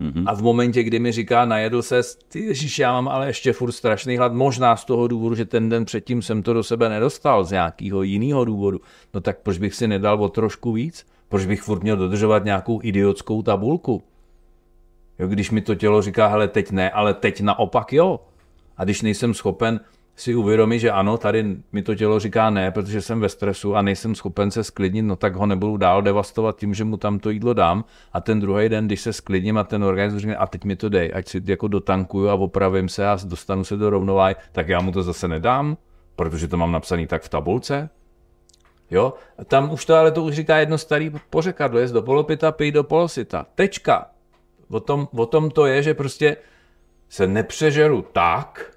[0.00, 0.24] Mm-hmm.
[0.26, 3.72] A v momentě, kdy mi říká, najedl se, ty ježiš, já mám ale ještě furt
[3.72, 7.44] strašný hlad, možná z toho důvodu, že ten den předtím jsem to do sebe nedostal
[7.44, 8.80] z nějakého jiného důvodu,
[9.14, 11.06] no tak proč bych si nedal o trošku víc?
[11.28, 14.02] Proč bych furt měl dodržovat nějakou idiotskou tabulku?
[15.18, 18.20] Jo, když mi to tělo říká, hele, teď ne, ale teď naopak jo.
[18.76, 19.80] A když nejsem schopen
[20.16, 23.82] si uvědomit, že ano, tady mi to tělo říká ne, protože jsem ve stresu a
[23.82, 27.30] nejsem schopen se sklidnit, no tak ho nebudu dál devastovat tím, že mu tam to
[27.30, 27.84] jídlo dám.
[28.12, 30.88] A ten druhý den, když se sklidním a ten organismus řekne, a teď mi to
[30.88, 34.80] dej, ať si jako dotankuju a opravím se a dostanu se do rovnováhy, tak já
[34.80, 35.76] mu to zase nedám,
[36.16, 37.90] protože to mám napsaný tak v tabulce.
[38.90, 42.72] Jo, tam už to ale to už říká jedno starý pořekadlo, jest do polopita, pij
[42.72, 43.46] do polosita.
[43.54, 44.10] Tečka.
[44.70, 46.36] O tom, o tom to je, že prostě
[47.08, 48.72] se nepřežeru tak,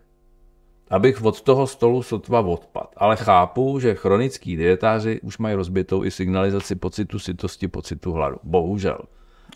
[0.89, 2.93] abych od toho stolu sotva odpad.
[2.97, 8.37] Ale chápu, že chronický dietáři už mají rozbitou i signalizaci pocitu sytosti, pocitu hladu.
[8.43, 8.99] Bohužel.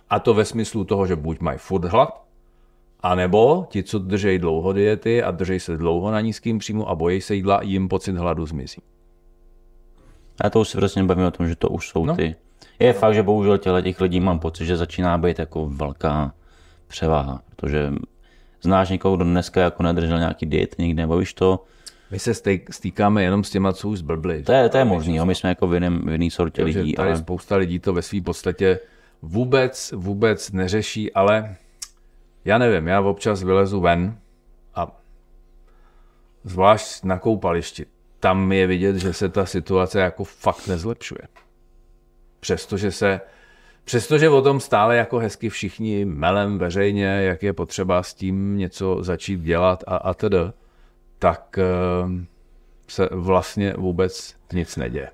[0.10, 2.24] A to ve smyslu toho, že buď mají furt hlad,
[3.00, 7.22] anebo ti, co držejí dlouho diety a držejí se dlouho na nízkým příjmu a bojí
[7.22, 8.82] se jídla, jim pocit hladu zmizí.
[10.42, 12.16] A to už se vlastně bavíme o tom, že to už jsou no.
[12.16, 12.36] ty.
[12.80, 16.34] Je fakt, že bohužel těle těch lidí mám pocit, že začíná být jako velká
[16.88, 17.94] převáha, protože
[18.62, 21.64] znáš někoho, kdo dneska jako nedržel nějaký diet nikdy, nebo víš to?
[22.12, 22.34] My se
[22.72, 24.44] stýkáme jenom s těma, co už zblbli.
[24.44, 25.26] To je, to je možný, jo?
[25.26, 26.94] my jsme jako v jiném, v jiný sortě lidí.
[26.94, 27.18] Tady ale...
[27.18, 28.80] spousta lidí to ve své podstatě
[29.22, 31.56] vůbec, vůbec neřeší, ale
[32.46, 34.18] já nevím, já občas vylezu ven
[34.76, 35.02] a
[36.44, 37.86] zvlášť na koupališti,
[38.24, 41.22] tam je vidět, že se ta situace jako fakt nezlepšuje.
[42.40, 43.22] Přestože se
[43.84, 49.04] Přestože o tom stále jako hezky všichni melem veřejně, jak je potřeba s tím něco
[49.04, 50.38] začít dělat a, a tedy,
[51.20, 51.60] tak
[52.06, 52.12] uh,
[52.88, 55.10] se vlastně vůbec nic neděje.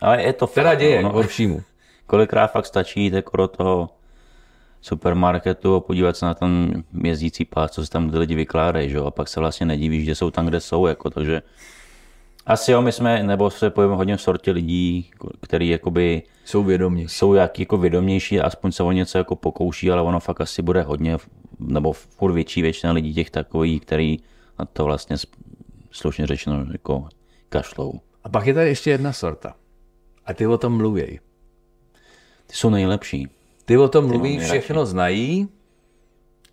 [0.00, 1.62] Ale je to fakt, Teda děje, no, horšímu.
[2.06, 3.90] Kolikrát fakt stačí jít jako do toho
[4.80, 8.98] supermarketu a podívat se na ten jezdící pás, co se tam lidi vykládají, že?
[8.98, 11.42] a pak se vlastně nedivíš, že jsou tam, kde jsou, jako, takže
[12.46, 17.14] asi jo, my jsme, nebo se pojeme hodně v sortě lidí, který jakoby jsou vědomější.
[17.14, 20.82] Jsou jak jako vědomější, aspoň se o něco jako pokouší, ale ono fakt asi bude
[20.82, 21.16] hodně,
[21.58, 24.18] nebo furt větší většina lidí těch takových, který
[24.58, 25.16] na to vlastně
[25.90, 27.08] slušně řečeno jako
[27.48, 28.00] kašlou.
[28.24, 29.54] A pak je tady ještě jedna sorta.
[30.26, 31.20] A ty o tom mluví.
[32.46, 33.28] Ty jsou nejlepší.
[33.64, 35.48] Ty o tom mluví, všechno znají,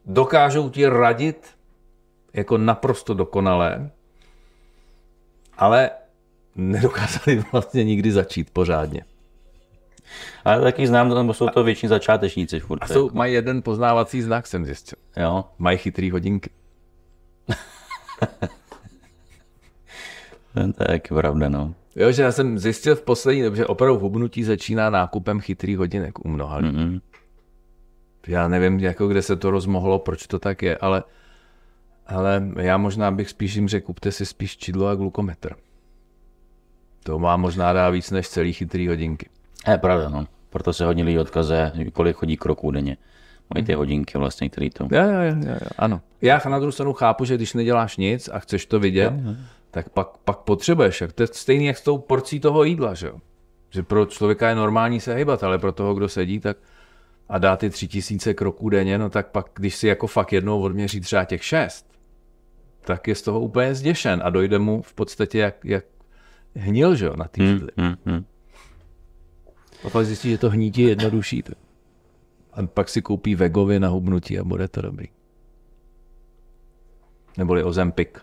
[0.06, 1.48] dokážou ti radit
[2.34, 3.92] jako naprosto dokonalé,
[6.56, 9.06] nedokázali vlastně nikdy začít pořádně.
[10.46, 12.60] Ale taky znám, nebo jsou to většiní začátečníci.
[12.60, 13.16] Furt, a jsou, jako.
[13.16, 14.98] mají jeden poznávací znak, jsem zjistil.
[15.18, 15.46] Jo.
[15.58, 16.50] Mají chytrý hodinky.
[20.54, 21.74] to je taky pravda, no.
[21.96, 26.26] Jo, že já jsem zjistil v poslední době, že opravdu hubnutí začíná nákupem chytrých hodinek
[26.26, 26.78] u mnoha lidí.
[26.78, 27.02] Mm-hmm.
[28.28, 31.04] Já nevím, jako kde se to rozmohlo, proč to tak je, ale,
[32.08, 35.56] ale já možná bych spíš jim řekl, kupte si spíš čidlo a glukometr.
[37.04, 39.30] To má možná dá víc než celý chytrý hodinky.
[39.72, 40.28] Je pravda, no.
[40.50, 42.98] Proto se hodně lidí odkaze, kolik chodí kroků denně.
[43.54, 44.84] Mají ty hodinky vlastně, které to...
[44.92, 46.02] Jo, jo, jo, jo, ano.
[46.22, 49.36] Já na druhou stranu chápu, že když neděláš nic a chceš to vidět, jo, jo.
[49.72, 51.02] tak pak, pak potřebuješ.
[51.02, 53.18] Jak to je stejný jak s tou porcí toho jídla, že jo?
[53.70, 56.58] Že pro člověka je normální se hýbat, ale pro toho, kdo sedí, tak
[57.30, 60.62] a dá ty tři tisíce kroků denně, no tak pak, když si jako fakt jednou
[60.62, 61.93] odměří třeba těch šest,
[62.86, 65.86] tak je z toho úplně zděšen a dojde mu v podstatě jak, jak
[66.56, 68.26] hnil, že jo, na ty hmm, hmm, hmm.
[69.84, 71.44] A pak zjistí, že to hnítí je jednodušší.
[72.54, 75.08] A pak si koupí vegově na hubnutí a bude to dobrý.
[77.38, 78.20] Neboli Ozempik.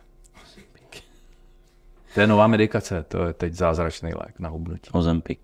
[2.15, 4.91] To je nová medikace, to je teď zázračný lék na hubnutí.
[4.93, 5.41] Ozempik.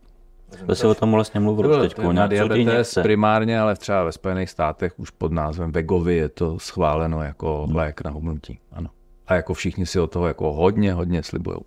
[0.66, 1.98] To se o tom vlastně mluvil teď.
[1.98, 7.22] Na diabetes primárně, ale třeba ve Spojených státech už pod názvem Vegovi je to schváleno
[7.22, 7.76] jako hmm.
[7.76, 8.60] lék na hubnutí.
[8.72, 8.90] Ano.
[9.26, 11.60] A jako všichni si o toho jako hodně, hodně slibujou.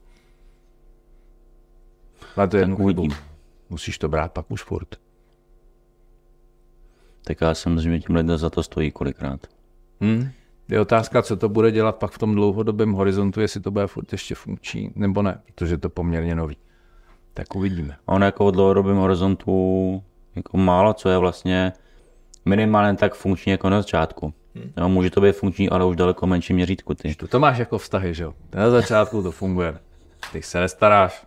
[2.35, 3.11] Ale to je uvidím.
[3.69, 4.95] Musíš to brát pak už furt.
[7.23, 9.47] Tak já že tím lidem za to stojí kolikrát.
[10.01, 10.29] Hmm.
[10.69, 14.11] Je otázka, co to bude dělat pak v tom dlouhodobém horizontu, jestli to bude furt
[14.11, 16.57] ještě funkční, nebo ne, protože je to poměrně nový.
[17.33, 17.97] Tak uvidíme.
[18.05, 20.03] On jako v dlouhodobém horizontu
[20.35, 21.73] jako málo co je vlastně
[22.45, 24.33] minimálně tak funkční jako na začátku.
[24.55, 24.71] Hmm.
[24.77, 26.93] No, může to být funkční, ale už daleko menší měřítku.
[26.93, 27.15] Ty.
[27.15, 28.33] To máš jako vztahy, že jo?
[28.53, 29.79] Na začátku to funguje.
[30.31, 31.25] Ty se nestaráš.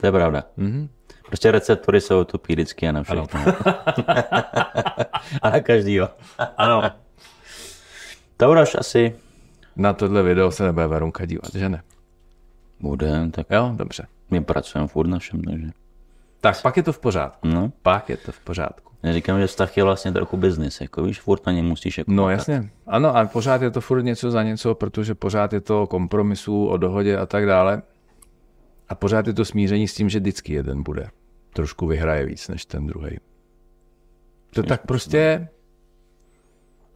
[0.00, 0.44] To je pravda.
[0.58, 0.88] Mm-hmm.
[1.26, 3.26] Prostě receptory jsou tupíricky a na všechno.
[5.42, 6.08] a na každýho.
[6.56, 6.90] ano.
[8.36, 9.16] Tauraš asi.
[9.76, 11.82] Na tohle video se nebude Verunka dívat, že ne?
[12.80, 13.46] Bude, tak.
[13.50, 14.06] Jo, dobře.
[14.30, 15.66] My pracujeme furt na všem, takže.
[16.40, 17.48] Tak pak je to v pořádku.
[17.48, 17.72] No.
[17.82, 18.87] Pak je to v pořádku.
[19.02, 22.12] Já říkám, že vztah je vlastně trochu biznis, jako víš, furt na něm musíš jako
[22.12, 22.38] No makat.
[22.38, 25.86] jasně, ano, ale pořád je to furt něco za něco, protože pořád je to o
[25.86, 27.82] kompromisu, o dohodě a tak dále.
[28.88, 31.08] A pořád je to smíření s tím, že vždycky jeden bude.
[31.52, 33.16] Trošku vyhraje víc než ten druhý.
[34.54, 35.48] To tak prostě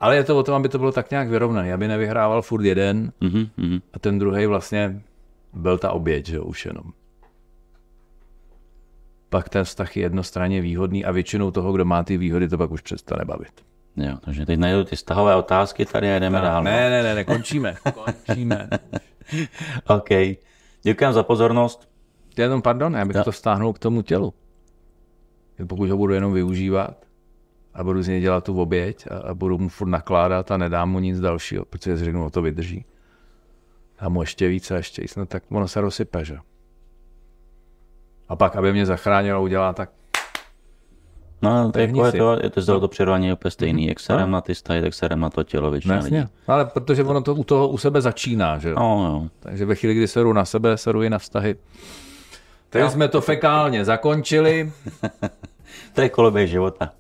[0.02, 3.12] ale je to o tom, aby to bylo tak nějak vyrovnané, aby nevyhrával furt jeden
[3.20, 3.82] mm-hmm.
[3.92, 5.02] a ten druhý vlastně
[5.52, 6.92] byl ta oběť, že jo, už jenom.
[9.32, 12.70] Pak ten vztah je jednostranně výhodný a většinou toho, kdo má ty výhody, to pak
[12.70, 13.64] už přestane bavit.
[13.96, 16.64] Jo, takže teď najdu ty stahové otázky tady a jdeme dál.
[16.64, 16.70] No.
[16.70, 17.74] Ne, ne, ne, ne, končíme.
[17.94, 18.68] končíme.
[19.86, 20.08] OK.
[20.82, 21.88] Děkuji za pozornost.
[22.36, 23.24] Jenom pardon, já bych jo.
[23.24, 24.34] to stáhnul k tomu tělu.
[25.66, 27.04] Pokud ho budu jenom využívat
[27.74, 30.90] a budu z něj dělat tu oběť a, a budu mu furt nakládat a nedám
[30.90, 32.84] mu nic dalšího, protože si řeknu, o to vydrží.
[33.98, 36.38] A mu ještě více a ještě víc, no tak ono se rozsype, že?
[38.32, 39.90] A pak, aby mě zachránil a udělá tak
[41.42, 43.86] No, to je, jako je, to, je to, to, to přirovnání úplně stejný.
[43.86, 44.32] Jak serem no.
[44.32, 46.18] na ty stahy, tak na to tělo většina Jasně.
[46.18, 46.30] lidí.
[46.46, 48.76] Ale protože ono to u toho u sebe začíná, že jo?
[48.78, 49.28] No, no.
[49.40, 51.56] Takže ve chvíli, kdy seru na sebe, seru i na vztahy.
[52.70, 54.72] Teď jsme to fekálně zakončili.
[55.94, 56.90] to je koloběh života.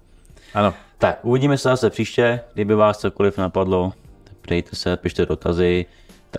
[0.54, 0.74] Ano.
[0.98, 2.40] Tak, uvidíme se zase příště.
[2.54, 3.92] Kdyby vás cokoliv napadlo,
[4.40, 5.86] přejte se, pište dotazy.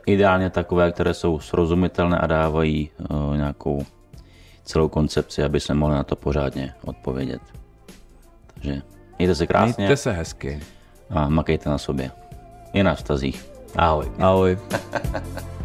[0.06, 3.86] Ideálně takové, které jsou srozumitelné a dávají uh, nějakou
[4.64, 7.42] celou koncepci, aby se mohli na to pořádně odpovědět.
[8.54, 8.82] Takže
[9.18, 9.74] mějte se krásně.
[9.78, 10.60] Mějte se hezky.
[11.10, 12.12] A makejte na sobě.
[12.74, 13.52] I na vztazích.
[13.76, 14.12] Ahoj.
[14.20, 14.58] Ahoj.